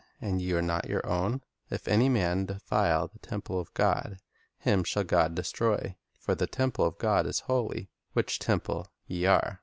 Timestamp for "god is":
6.97-7.41